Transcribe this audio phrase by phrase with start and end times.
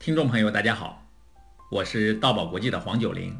[0.00, 1.06] 听众朋友，大家好，
[1.70, 3.38] 我是道宝国际的黄九龄。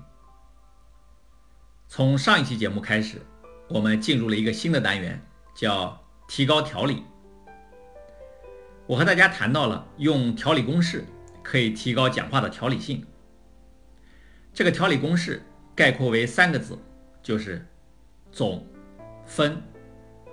[1.88, 3.22] 从上一期节目开始，
[3.70, 5.18] 我们进入了一个新的单元，
[5.54, 7.02] 叫提高条理。
[8.86, 11.06] 我和大家谈到了用条理公式
[11.42, 13.06] 可以提高讲话的条理性。
[14.52, 15.42] 这个条理公式
[15.74, 16.78] 概括为三个字，
[17.22, 17.66] 就是
[18.30, 18.66] 总、
[19.24, 19.62] 分、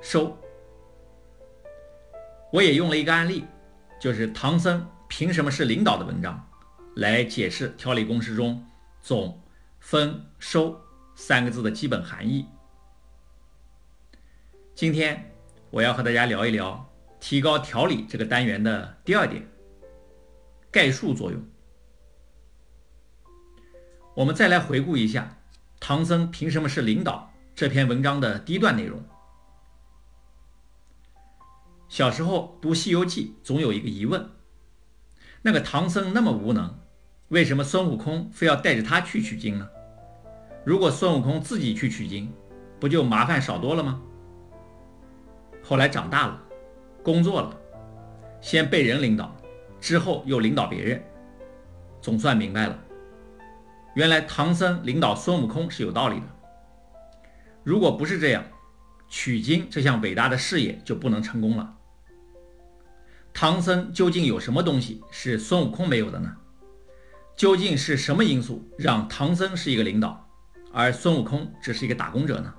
[0.02, 0.38] 收。
[2.52, 3.46] 我也用了一个案例，
[3.98, 4.86] 就是唐僧。
[5.18, 6.48] 凭什么是领导的文章，
[6.98, 8.64] 来解释条理公式中
[9.02, 9.42] “总、
[9.80, 10.80] 分、收”
[11.18, 12.46] 三个字的基本含义？
[14.76, 15.34] 今天
[15.72, 16.88] 我要和大家聊一聊
[17.20, 19.44] 提高条理这个单元的第二点——
[20.70, 21.44] 概述作用。
[24.14, 25.36] 我们再来回顾一下
[25.80, 29.04] 《唐僧凭什么是领导》这篇文章的第一段内容。
[31.90, 34.37] 小时候读《西游记》，总有一个疑问。
[35.42, 36.80] 那个唐僧那么无能，
[37.30, 39.70] 为什么孙悟空非要带着他去取经呢？
[40.66, 42.34] 如果孙悟空自己去取经，
[42.80, 44.02] 不就麻烦少多了吗？
[45.64, 46.42] 后来长大了，
[47.04, 47.56] 工作了，
[48.42, 49.36] 先被人领导，
[49.80, 51.04] 之后又领导别人，
[52.02, 52.78] 总算明白了，
[53.96, 56.26] 原来唐僧领导孙悟空是有道理的。
[57.64, 58.44] 如果不是这样，
[59.08, 61.77] 取经这项伟大的事业就不能成功了。
[63.40, 66.36] 唐僧究竟有什么东西是孙悟空没有的呢？
[67.36, 70.28] 究竟是什么因素让唐僧是一个领导，
[70.74, 72.52] 而孙悟空只是一个打工者呢？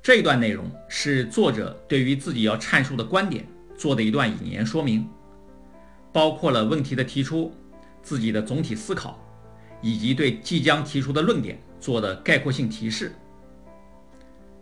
[0.00, 3.44] 这段内容是作者对于自己要阐述的观点
[3.76, 5.04] 做的一段引言说明，
[6.12, 7.52] 包括了问题的提出、
[8.00, 9.18] 自己的总体思考，
[9.80, 13.12] 以及对即将提出的论点做的概括性提示。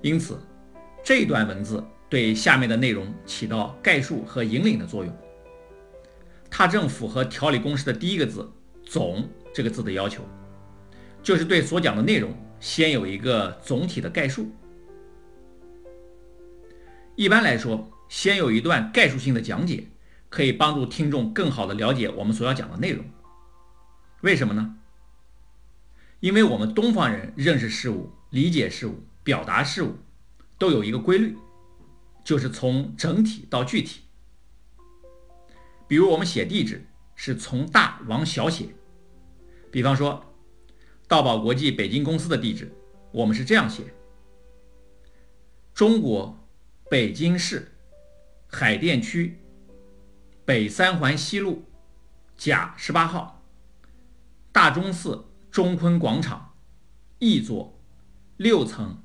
[0.01, 0.41] 因此，
[1.05, 1.85] 这段文字。
[2.11, 5.17] 对下面的内容起到概述和引领的作用，
[6.51, 8.51] 它正符合条理公式的第一个字
[8.85, 10.25] “总”这个字的要求，
[11.23, 14.51] 就是对所讲的内容先有一个总体的概述。
[17.15, 19.87] 一般来说，先有一段概述性的讲解，
[20.29, 23.05] 可以帮助听众更好的了解我们所要讲的内容。
[24.23, 24.75] 为什么呢？
[26.19, 29.97] 因为我们东方人认识事物、理解事物、表达事物，
[30.59, 31.37] 都有一个规律。
[32.31, 34.03] 就是从整体到具体，
[35.89, 36.87] 比如我们写地址
[37.17, 38.69] 是从大往小写，
[39.73, 40.25] 比方说，
[41.09, 42.73] 道宝国际北京公司的地址，
[43.11, 43.93] 我们是这样写：
[45.75, 46.39] 中国
[46.89, 47.73] 北京市
[48.47, 49.37] 海淀区
[50.45, 51.65] 北三环西路
[52.37, 53.45] 甲十八号
[54.53, 56.55] 大钟寺中坤广场
[57.19, 57.77] E 座
[58.37, 59.03] 六层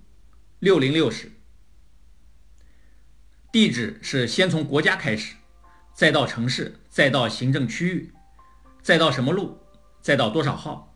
[0.59, 1.31] 六零六室。
[3.56, 5.34] 地址是先从国家开始，
[5.94, 8.12] 再到城市，再到行政区域，
[8.82, 9.58] 再到什么路，
[10.02, 10.94] 再到多少号，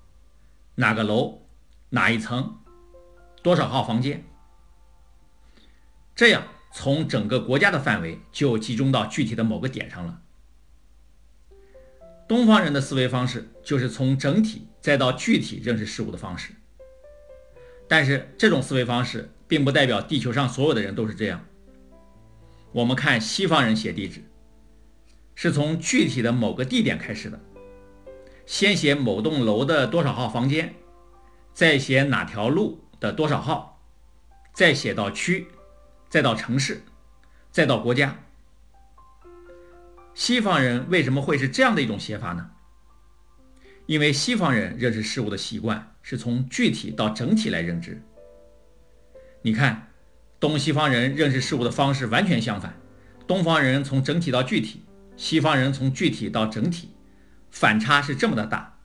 [0.76, 1.48] 哪个楼，
[1.92, 2.60] 哪一层，
[3.42, 4.26] 多少号房间。
[6.14, 6.44] 这样
[6.74, 10.20] 从整个国家的范围就集中到具体的某个点上了。
[12.28, 16.52] 东方人的思维方式就是从整体再到具体认识事物的方式，
[17.88, 21.46] 但是这种思维方式并不代表地球上所有的人都是这样。
[22.72, 24.24] 我们看西方人写地址，
[25.34, 27.40] 是从具体的某个地点开始的，
[28.46, 30.76] 先写某栋楼的多少号房间，
[31.52, 33.82] 再写哪条路的多少号，
[34.54, 35.48] 再写到区，
[36.10, 36.84] 再到城市，
[37.52, 38.20] 再到国家。
[40.14, 42.52] 西方人为什么会是这样的一种写法呢？
[43.88, 48.00] 因为西方人认识事物的习惯是从具体到整体来认知。
[49.42, 49.89] 你看。
[50.40, 52.80] 东西方人认识事物的方式完全相反，
[53.28, 54.84] 东方人从整体到具体，
[55.18, 56.96] 西方人从具体到整体，
[57.52, 58.78] 反差是这么的大。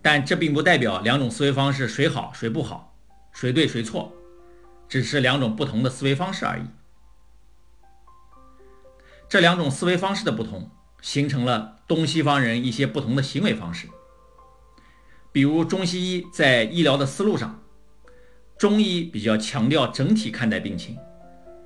[0.00, 2.96] 但这并不代表两种思维方式谁好谁不好，
[3.32, 4.14] 谁对谁错，
[4.88, 6.62] 只是两种不同的思维方式而已。
[9.28, 10.70] 这两种思维方式的不同，
[11.02, 13.88] 形成了东西方人一些不同的行为方式，
[15.32, 17.62] 比如中西医在医疗的思路上。
[18.60, 20.98] 中医比较强调整体看待病情，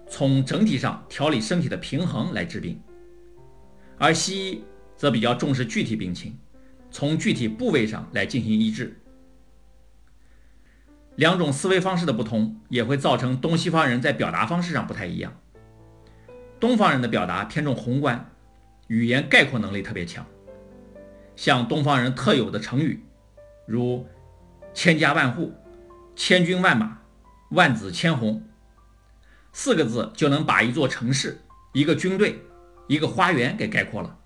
[0.07, 2.81] 从整体上调理身体的平衡来治病，
[3.99, 4.65] 而西医
[4.97, 6.39] 则比较重视具体病情，
[6.93, 8.97] 从具体部位上来进行医治。
[11.17, 15.37] 两种思维方式的不同，也会造成东西方人在表达方式上不太一样。
[16.61, 18.31] 东方人的表达偏重宏观，
[18.87, 20.25] 语言概括能力特别强，
[21.35, 23.03] 像东方人特有的成语，
[23.67, 24.07] 如
[24.73, 25.53] 千家万户。
[26.17, 26.99] 千军万马，
[27.51, 28.47] 万紫千红，
[29.53, 31.41] 四个字就能把一座城市、
[31.73, 32.41] 一个军队、
[32.87, 34.19] 一个花园给概括了。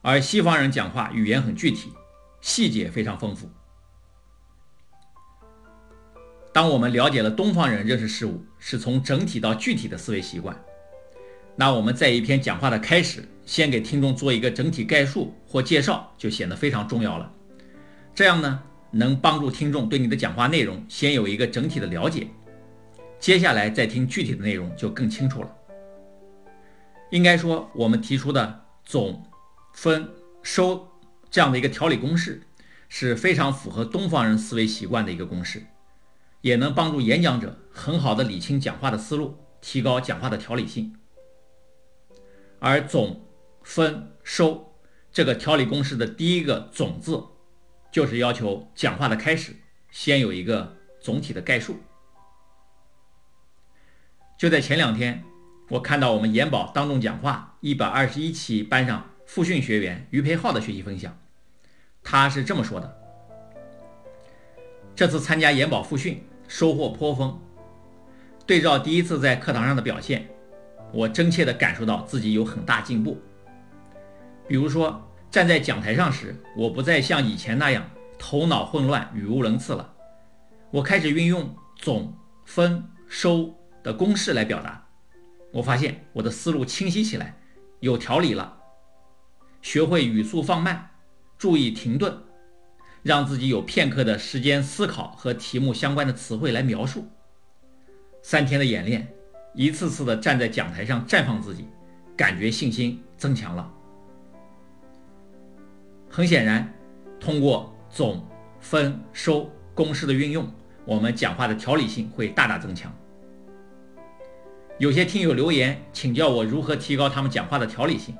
[0.00, 1.92] 而西方人讲话语言很具体，
[2.40, 3.50] 细节非常丰富。
[6.52, 10.56] 当我们了解了东方人认识事物是从整体到具体的思维习惯，
[11.56, 17.32] 那我们在一篇讲话的开始，先给听众做一个整体概述或介绍，就显得非常重要了。
[18.14, 22.28] 这样呢，能帮助听众对你的讲话内容先有一个整体的了解，
[23.18, 25.50] 接下来再听具体的内容就更清楚了。
[27.10, 29.24] 应该说，我们提出的总、
[29.72, 30.08] 分、
[30.42, 30.88] 收
[31.30, 32.42] 这样的一个条理公式，
[32.88, 35.64] 是非常符合东方人思维习惯的一个公式。
[36.42, 40.94] 也能帮助演讲者很好的理清讲话的思路，提高讲话的条理性。
[42.58, 43.24] 而总、
[43.62, 44.74] 分、收
[45.12, 47.22] 这个条理公式的第一个“总”字，
[47.92, 49.54] 就是要求讲话的开始
[49.92, 51.76] 先有一个总体的概述。
[54.36, 55.22] 就在前两天，
[55.68, 61.16] 我看到我们研宝当众讲话一百二十一期班上复训学员于培浩的学习分享，
[62.02, 62.98] 他是这么说的：
[64.96, 66.20] 这次参加研宝复训。
[66.48, 67.40] 收获颇丰。
[68.44, 70.28] 对照第一次在课堂上的表现，
[70.92, 73.18] 我真切地感受到自己有很大进步。
[74.46, 77.82] 比如说，站在讲台上时，我不再像以前那样
[78.18, 79.94] 头脑混乱、语无伦次了。
[80.70, 82.14] 我开始运用总、
[82.44, 83.50] 分、收
[83.82, 84.86] 的公式来表达。
[85.50, 87.34] 我发现我的思路清晰起来，
[87.80, 88.58] 有条理了。
[89.62, 90.90] 学会语速放慢，
[91.38, 92.14] 注意停顿。
[93.02, 97.08] 让自己有片刻的时间思考和题目相关的词汇来描述。
[98.22, 99.08] 三天的演练，
[99.54, 101.66] 一次次的站在讲台上绽放自己，
[102.14, 103.72] 感觉信心增强了。
[106.12, 106.72] 很显然，
[107.18, 108.22] 通过总、
[108.60, 110.46] 分、收公式的运用，
[110.84, 112.94] 我们讲话的条理性会大大增强。
[114.78, 118.14] 有些听友留言请教我如何提高他们讲话的条理性，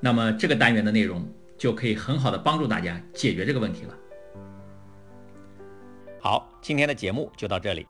[0.00, 1.26] 那么这个单元的内容。
[1.58, 3.94] 就可以很好的帮助大家解决这个问题了。
[6.20, 7.86] 好，今天的节目就到这里。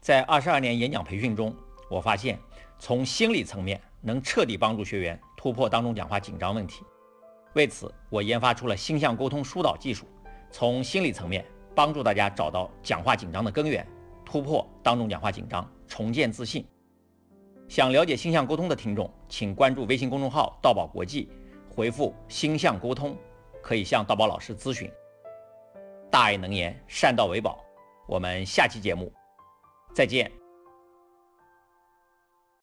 [0.00, 1.54] 在二十二年演讲培训中，
[1.88, 2.36] 我发现
[2.80, 6.82] 从心理层面能彻底帮助学员突破当众讲话紧张问题。
[7.54, 10.06] 为此，我研发出了星象沟通疏导技术，
[10.50, 13.86] 从心理层面帮助大家找到讲话紧张的根源，
[14.24, 16.66] 突破当众讲话紧张，重建自信。
[17.68, 21.30] 想了解星象沟通的听众，请关注微信公众号“道宝国际”。
[21.74, 23.16] 回复“星象沟通”，
[23.62, 24.90] 可以向道宝老师咨询。
[26.10, 27.64] 大爱能言，善道为宝。
[28.06, 29.12] 我们下期节目
[29.94, 30.43] 再见。